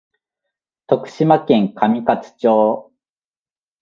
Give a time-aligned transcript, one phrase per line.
[0.87, 2.91] 徳島県上勝町